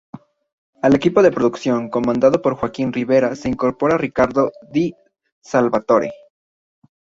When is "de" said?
1.21-1.29